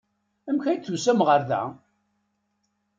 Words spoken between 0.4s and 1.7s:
Amek ay d-tusam ɣer da?